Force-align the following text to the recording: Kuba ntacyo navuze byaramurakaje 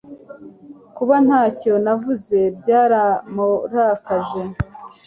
Kuba 0.95 1.15
ntacyo 1.25 1.73
navuze 1.83 2.37
byaramurakaje 2.59 4.41